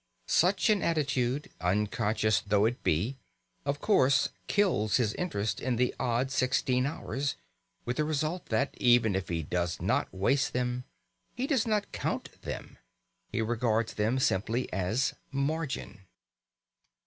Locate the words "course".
3.79-4.29